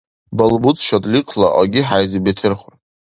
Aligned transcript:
Балбуц 0.37 0.77
шадлихъла 0.87 1.47
аги-хӀяйзиб 1.61 2.23
бетерхур. 2.25 2.73